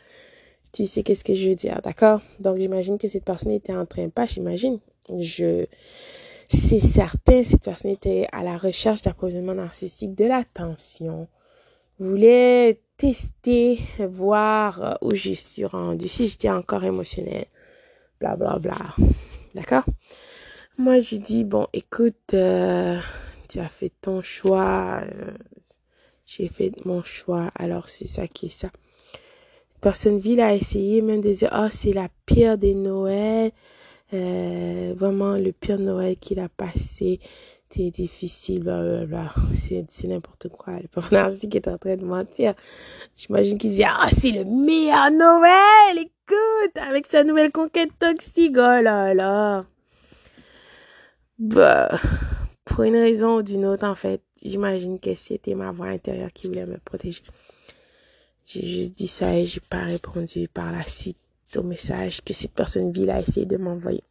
tu 0.73 0.85
sais 0.85 1.03
qu'est-ce 1.03 1.23
que 1.23 1.35
je 1.35 1.49
veux 1.49 1.55
dire, 1.55 1.79
d'accord? 1.83 2.21
Donc 2.39 2.57
j'imagine 2.57 2.97
que 2.97 3.07
cette 3.07 3.23
personne 3.23 3.51
était 3.51 3.75
en 3.75 3.85
train, 3.85 4.09
pas 4.09 4.25
j'imagine, 4.25 4.79
je, 5.19 5.65
c'est 6.49 6.79
certain, 6.79 7.43
cette 7.43 7.63
personne 7.63 7.91
était 7.91 8.27
à 8.31 8.43
la 8.43 8.57
recherche 8.57 9.01
d'approvisionnement 9.01 9.55
narcissique, 9.55 10.15
de 10.15 10.25
l'attention, 10.25 11.27
voulait 11.99 12.81
tester, 12.97 13.79
voir 13.99 14.97
où 15.01 15.13
je 15.15 15.33
suis 15.33 15.65
rendue, 15.65 16.07
si 16.07 16.27
j'étais 16.27 16.49
encore 16.49 16.83
émotionnelle, 16.83 17.45
bla 18.19 18.35
bla 18.35 18.59
bla. 18.59 18.95
D'accord? 19.55 19.85
Moi, 20.77 20.99
j'ai 20.99 21.19
dit, 21.19 21.43
bon, 21.43 21.67
écoute, 21.71 22.33
euh, 22.33 22.99
tu 23.47 23.59
as 23.59 23.69
fait 23.69 23.91
ton 24.01 24.23
choix, 24.23 25.01
euh, 25.03 25.31
j'ai 26.25 26.47
fait 26.47 26.71
mon 26.83 27.03
choix, 27.03 27.51
alors 27.55 27.89
c'est 27.89 28.07
ça 28.07 28.27
qui 28.27 28.47
est 28.47 28.49
ça. 28.49 28.69
Personne 29.81 30.17
ville 30.17 30.41
a 30.41 30.55
essayé 30.55 31.01
même 31.01 31.21
de 31.21 31.31
dire, 31.31 31.51
oh, 31.55 31.67
c'est 31.69 31.93
la 31.93 32.09
pire 32.25 32.57
des 32.57 32.73
Noëls, 32.73 33.51
euh, 34.13 34.93
vraiment 34.95 35.35
le 35.35 35.51
pire 35.51 35.79
Noël 35.79 36.17
qu'il 36.17 36.39
a 36.39 36.49
passé. 36.49 37.19
C'était 37.69 37.89
difficile, 37.89 38.71
c'est 39.55 40.07
n'importe 40.07 40.47
quoi. 40.49 40.79
Le 40.79 40.87
pauvre 40.87 41.09
qui 41.09 41.57
est 41.57 41.67
en 41.67 41.77
train 41.79 41.97
de 41.97 42.05
mentir. 42.05 42.53
J'imagine 43.15 43.57
qu'il 43.57 43.71
dit, 43.71 43.83
ah, 43.83 44.07
c'est 44.11 44.31
le 44.31 44.45
meilleur 44.45 45.09
Noël! 45.09 45.97
Écoute, 45.97 46.77
avec 46.77 47.07
sa 47.07 47.23
nouvelle 47.23 47.51
conquête 47.51 47.89
toxique, 47.97 48.55
oh 48.57 48.81
là 48.81 49.15
là. 49.15 49.65
Bah, 51.39 51.99
pour 52.63 52.83
une 52.83 52.95
raison 52.95 53.37
ou 53.37 53.41
d'une 53.41 53.65
autre, 53.65 53.85
en 53.85 53.95
fait, 53.95 54.21
j'imagine 54.43 54.99
que 54.99 55.15
c'était 55.15 55.55
ma 55.55 55.71
voix 55.71 55.87
intérieure 55.87 56.31
qui 56.31 56.45
voulait 56.45 56.67
me 56.67 56.77
protéger. 56.77 57.23
J'ai 58.45 58.65
juste 58.65 58.93
dit 58.93 59.07
ça 59.07 59.35
et 59.35 59.45
j'ai 59.45 59.61
pas 59.61 59.83
répondu 59.83 60.47
par 60.47 60.71
la 60.71 60.83
suite 60.85 61.17
au 61.57 61.63
message 61.63 62.21
que 62.23 62.33
cette 62.33 62.53
personne 62.53 62.91
ville 62.91 63.09
a 63.09 63.19
essayé 63.19 63.45
de 63.45 63.57
m'envoyer. 63.57 64.03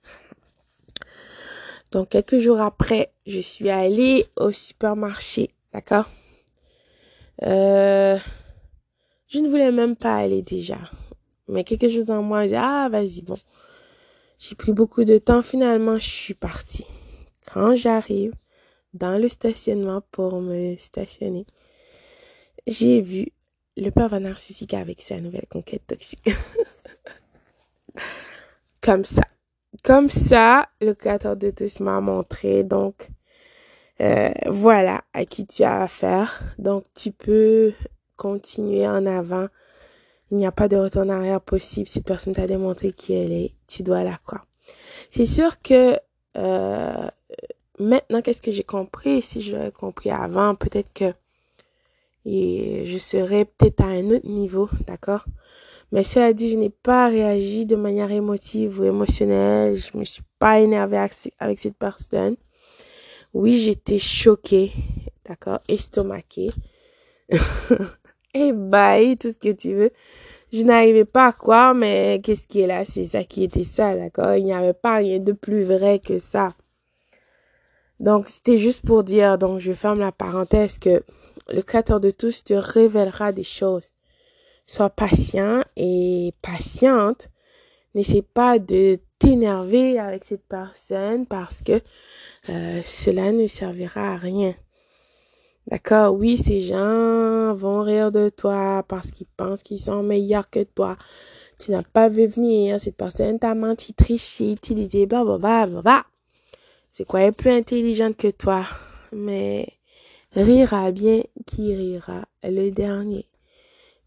Donc, 1.90 2.08
quelques 2.10 2.38
jours 2.38 2.60
après, 2.60 3.12
je 3.26 3.40
suis 3.40 3.68
allée 3.68 4.26
au 4.36 4.50
supermarché, 4.50 5.50
d'accord? 5.72 6.08
Euh, 7.42 8.18
Je 9.28 9.38
ne 9.38 9.48
voulais 9.48 9.72
même 9.72 9.96
pas 9.96 10.16
aller 10.16 10.42
déjà. 10.42 10.78
Mais 11.48 11.64
quelque 11.64 11.88
chose 11.88 12.06
dans 12.06 12.22
moi 12.22 12.46
dit, 12.46 12.54
ah, 12.56 12.88
vas-y, 12.90 13.22
bon. 13.22 13.36
J'ai 14.38 14.54
pris 14.54 14.72
beaucoup 14.72 15.04
de 15.04 15.18
temps. 15.18 15.42
Finalement, 15.42 15.96
je 15.96 16.08
suis 16.08 16.34
partie. 16.34 16.86
Quand 17.52 17.74
j'arrive 17.74 18.32
dans 18.94 19.18
le 19.20 19.28
stationnement 19.28 20.02
pour 20.12 20.40
me 20.40 20.76
stationner, 20.76 21.46
j'ai 22.66 23.00
vu 23.00 23.28
le 23.76 23.90
pervers 23.90 24.20
narcissique 24.20 24.74
avec 24.74 25.00
sa 25.00 25.20
nouvelle 25.20 25.46
conquête 25.50 25.86
toxique. 25.86 26.30
Comme 28.80 29.04
ça. 29.04 29.22
Comme 29.84 30.08
ça, 30.08 30.68
le 30.80 30.92
créateur 30.94 31.36
de 31.36 31.50
tous 31.50 31.80
m'a 31.80 32.00
montré. 32.00 32.64
Donc, 32.64 33.08
euh, 34.00 34.30
voilà 34.46 35.02
à 35.12 35.24
qui 35.24 35.46
tu 35.46 35.62
as 35.62 35.82
affaire. 35.82 36.42
Donc, 36.58 36.84
tu 36.94 37.12
peux 37.12 37.72
continuer 38.16 38.86
en 38.86 39.06
avant. 39.06 39.48
Il 40.30 40.38
n'y 40.38 40.46
a 40.46 40.52
pas 40.52 40.68
de 40.68 40.76
retour 40.76 41.02
en 41.02 41.08
arrière 41.08 41.40
possible. 41.40 41.88
Si 41.88 42.00
personne 42.00 42.34
t'a 42.34 42.46
démontré 42.46 42.92
qui 42.92 43.12
elle 43.12 43.32
est, 43.32 43.54
tu 43.66 43.82
dois 43.82 44.02
la 44.02 44.16
croire. 44.16 44.46
C'est 45.10 45.26
sûr 45.26 45.60
que 45.60 45.98
euh, 46.36 47.08
maintenant, 47.78 48.22
qu'est-ce 48.22 48.42
que 48.42 48.50
j'ai 48.50 48.64
compris? 48.64 49.22
Si 49.22 49.42
je 49.42 49.56
l'avais 49.56 49.72
compris 49.72 50.10
avant, 50.10 50.54
peut-être 50.54 50.92
que 50.92 51.12
je 52.24 52.96
serais 52.98 53.44
peut-être 53.44 53.80
à 53.82 53.88
un 53.88 54.10
autre 54.10 54.28
niveau, 54.28 54.68
d'accord? 54.86 55.24
Mais 55.92 56.04
cela 56.04 56.32
dit, 56.32 56.48
je 56.48 56.56
n'ai 56.56 56.70
pas 56.70 57.08
réagi 57.08 57.66
de 57.66 57.76
manière 57.76 58.10
émotive 58.10 58.80
ou 58.80 58.84
émotionnelle. 58.84 59.76
Je 59.76 59.96
me 59.96 60.04
suis 60.04 60.22
pas 60.38 60.58
énervée 60.58 61.06
avec 61.38 61.58
cette 61.58 61.76
personne. 61.76 62.36
Oui, 63.34 63.58
j'étais 63.58 63.98
choquée, 63.98 64.72
d'accord, 65.26 65.60
estomaqué. 65.68 66.50
et 68.34 68.52
bye, 68.54 69.18
tout 69.18 69.32
ce 69.32 69.36
que 69.36 69.52
tu 69.52 69.74
veux. 69.74 69.90
Je 70.50 70.62
n'arrivais 70.62 71.04
pas 71.04 71.26
à 71.26 71.32
croire, 71.32 71.74
mais 71.74 72.20
qu'est-ce 72.24 72.46
qui 72.46 72.60
est 72.60 72.66
là? 72.66 72.86
C'est 72.86 73.04
ça 73.04 73.24
qui 73.24 73.44
était 73.44 73.64
ça, 73.64 73.94
d'accord? 73.94 74.34
Il 74.34 74.44
n'y 74.44 74.54
avait 74.54 74.72
pas 74.72 74.96
rien 74.96 75.18
de 75.18 75.32
plus 75.32 75.64
vrai 75.64 75.98
que 75.98 76.18
ça. 76.18 76.54
Donc, 78.00 78.28
c'était 78.28 78.58
juste 78.58 78.84
pour 78.84 79.04
dire, 79.04 79.36
donc 79.36 79.60
je 79.60 79.74
ferme 79.74 80.00
la 80.00 80.12
parenthèse, 80.12 80.78
que 80.78 81.02
le 81.48 81.62
Créateur 81.62 82.00
de 82.00 82.10
tous 82.10 82.44
te 82.44 82.54
révélera 82.54 83.32
des 83.32 83.44
choses. 83.44 83.91
Sois 84.72 84.88
patient 84.88 85.62
et 85.76 86.32
patiente. 86.40 87.28
N'essaie 87.94 88.22
pas 88.22 88.58
de 88.58 88.98
t'énerver 89.18 89.98
avec 89.98 90.24
cette 90.24 90.48
personne 90.48 91.26
parce 91.26 91.60
que 91.60 91.78
euh, 92.48 92.80
cela 92.86 93.32
ne 93.32 93.46
servira 93.46 94.14
à 94.14 94.16
rien. 94.16 94.54
D'accord, 95.66 96.14
oui, 96.14 96.38
ces 96.38 96.62
gens 96.62 97.52
vont 97.52 97.82
rire 97.82 98.10
de 98.10 98.30
toi 98.30 98.82
parce 98.88 99.10
qu'ils 99.10 99.26
pensent 99.36 99.62
qu'ils 99.62 99.78
sont 99.78 100.02
meilleurs 100.02 100.48
que 100.48 100.62
toi. 100.62 100.96
Tu 101.58 101.70
n'as 101.70 101.82
pas 101.82 102.08
vu 102.08 102.26
venir, 102.26 102.80
cette 102.80 102.96
personne 102.96 103.38
t'a 103.38 103.54
menti, 103.54 103.92
triché, 103.92 104.52
utilisé, 104.52 105.04
blablabla. 105.04 106.06
C'est 106.88 107.04
quoi, 107.04 107.20
elle 107.20 107.28
est 107.28 107.32
plus 107.32 107.50
intelligente 107.50 108.16
que 108.16 108.28
toi. 108.28 108.64
Mais 109.12 109.68
rira 110.34 110.90
bien 110.92 111.24
qui 111.44 111.74
rira 111.74 112.24
le 112.42 112.70
dernier. 112.70 113.26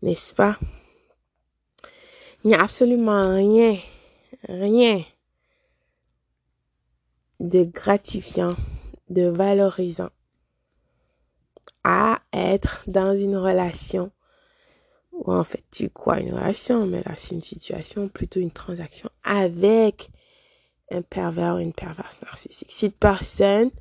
N'est-ce 0.05 0.35
pas? 0.35 0.59
Il 2.43 2.49
n'y 2.49 2.53
a 2.53 2.61
absolument 2.61 3.33
rien, 3.33 3.79
rien 4.47 5.03
de 7.39 7.63
gratifiant, 7.63 8.53
de 9.09 9.23
valorisant 9.23 10.11
à 11.83 12.19
être 12.31 12.83
dans 12.85 13.15
une 13.15 13.35
relation 13.35 14.11
ou 15.11 15.33
en 15.33 15.43
fait 15.43 15.63
tu 15.71 15.89
crois 15.89 16.19
une 16.19 16.35
relation, 16.35 16.85
mais 16.85 17.01
là 17.01 17.15
c'est 17.17 17.33
une 17.33 17.41
situation, 17.41 18.07
plutôt 18.07 18.39
une 18.39 18.51
transaction 18.51 19.09
avec 19.23 20.11
un 20.91 21.01
pervers 21.01 21.55
ou 21.55 21.57
une 21.57 21.73
perverse 21.73 22.21
narcissique. 22.21 22.69
Cette 22.69 22.99
personne 22.99 23.71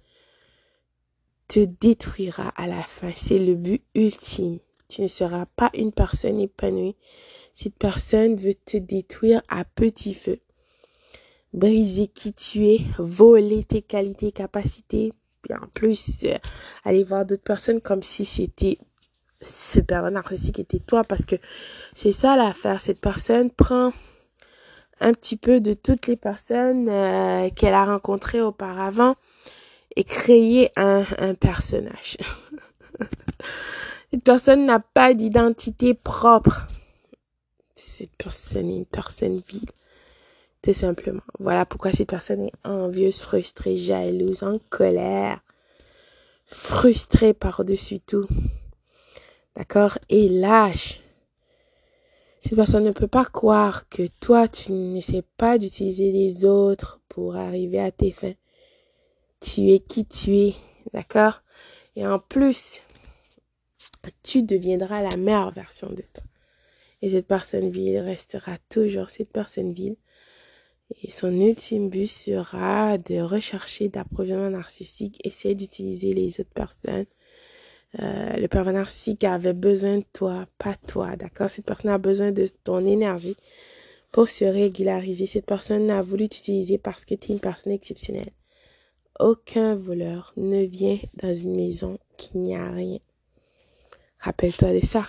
te 1.48 1.60
détruira 1.60 2.48
à 2.56 2.66
la 2.66 2.82
fin. 2.82 3.12
C'est 3.14 3.38
le 3.38 3.56
but 3.56 3.84
ultime. 3.94 4.58
Tu 4.88 5.02
ne 5.02 5.08
seras 5.08 5.46
pas 5.56 5.70
une 5.74 5.92
personne 5.92 6.40
épanouie. 6.40 6.96
Cette 7.54 7.76
personne 7.76 8.34
veut 8.36 8.54
te 8.54 8.76
détruire 8.76 9.42
à 9.48 9.64
petit 9.64 10.14
feu. 10.14 10.38
Briser 11.52 12.08
qui 12.08 12.32
tu 12.32 12.66
es, 12.66 12.80
voler 12.98 13.62
tes 13.62 13.82
qualités, 13.82 14.32
capacités, 14.32 15.12
en 15.50 15.66
plus, 15.68 16.24
euh, 16.24 16.36
aller 16.84 17.04
voir 17.04 17.24
d'autres 17.24 17.42
personnes 17.42 17.80
comme 17.80 18.02
si 18.02 18.24
c'était 18.24 18.78
super 19.40 20.10
narcissique 20.10 20.58
était 20.58 20.78
toi 20.78 21.04
parce 21.04 21.24
que 21.24 21.36
c'est 21.94 22.12
ça 22.12 22.36
l'affaire. 22.36 22.80
Cette 22.80 23.00
personne 23.00 23.50
prend 23.50 23.92
un 25.00 25.12
petit 25.12 25.36
peu 25.36 25.60
de 25.60 25.74
toutes 25.74 26.06
les 26.06 26.16
personnes 26.16 26.88
euh, 26.88 27.50
qu'elle 27.50 27.74
a 27.74 27.84
rencontrées 27.84 28.40
auparavant 28.40 29.16
et 29.96 30.04
créer 30.04 30.70
un 30.76 31.34
personnage. 31.34 32.16
Cette 34.14 34.22
personne 34.22 34.66
n'a 34.66 34.78
pas 34.78 35.12
d'identité 35.12 35.92
propre. 35.92 36.68
Cette 37.74 38.14
personne 38.16 38.70
est 38.70 38.76
une 38.76 38.86
personne 38.86 39.42
vide. 39.48 39.72
Tout 40.62 40.72
simplement. 40.72 41.22
Voilà 41.40 41.66
pourquoi 41.66 41.90
cette 41.90 42.10
personne 42.10 42.42
est 42.42 42.52
envieuse, 42.62 43.20
frustrée, 43.20 43.74
jalouse, 43.74 44.44
en 44.44 44.60
colère, 44.70 45.40
frustrée 46.46 47.34
par-dessus 47.34 47.98
tout. 47.98 48.28
D'accord? 49.56 49.98
Et 50.08 50.28
lâche. 50.28 51.00
Cette 52.40 52.54
personne 52.54 52.84
ne 52.84 52.92
peut 52.92 53.08
pas 53.08 53.24
croire 53.24 53.88
que 53.88 54.06
toi, 54.20 54.46
tu 54.46 54.70
ne 54.70 55.00
sais 55.00 55.24
pas 55.36 55.58
d'utiliser 55.58 56.12
les 56.12 56.44
autres 56.44 57.00
pour 57.08 57.34
arriver 57.34 57.80
à 57.80 57.90
tes 57.90 58.12
fins. 58.12 58.34
Tu 59.40 59.72
es 59.72 59.80
qui 59.80 60.06
tu 60.06 60.36
es. 60.36 60.54
D'accord? 60.92 61.42
Et 61.96 62.06
en 62.06 62.20
plus, 62.20 62.80
tu 64.22 64.42
deviendras 64.42 65.02
la 65.02 65.16
meilleure 65.16 65.52
version 65.52 65.88
de 65.88 66.02
toi. 66.12 66.24
Et 67.02 67.10
cette 67.10 67.26
personne 67.26 67.70
vile 67.70 67.98
restera 67.98 68.56
toujours 68.70 69.10
cette 69.10 69.30
personne 69.30 69.72
vile 69.72 69.96
et 71.02 71.10
son 71.10 71.32
ultime 71.40 71.88
but 71.88 72.06
sera 72.06 72.98
de 72.98 73.20
rechercher 73.20 73.88
d'approvisionnement 73.88 74.50
narcissique, 74.50 75.20
essayer 75.24 75.54
d'utiliser 75.54 76.12
les 76.12 76.40
autres 76.40 76.52
personnes. 76.54 77.06
Euh, 78.00 78.36
le 78.36 78.48
pervers 78.48 78.72
narcissique 78.72 79.24
avait 79.24 79.52
besoin 79.52 79.98
de 79.98 80.04
toi, 80.12 80.46
pas 80.58 80.76
toi, 80.86 81.16
d'accord? 81.16 81.48
Cette 81.48 81.64
personne 81.64 81.90
a 81.90 81.98
besoin 81.98 82.32
de 82.32 82.46
ton 82.64 82.84
énergie 82.84 83.36
pour 84.12 84.28
se 84.28 84.44
régulariser. 84.44 85.26
Cette 85.26 85.46
personne 85.46 85.90
a 85.90 86.02
voulu 86.02 86.28
t'utiliser 86.28 86.78
parce 86.78 87.04
que 87.04 87.14
tu 87.14 87.30
es 87.30 87.34
une 87.34 87.40
personne 87.40 87.72
exceptionnelle. 87.72 88.32
Aucun 89.20 89.76
voleur 89.76 90.32
ne 90.36 90.64
vient 90.64 90.98
dans 91.14 91.32
une 91.32 91.54
maison 91.54 91.98
qui 92.16 92.36
n'y 92.36 92.56
a 92.56 92.70
rien. 92.70 92.98
Rappelle-toi 94.24 94.72
de 94.72 94.86
ça. 94.86 95.06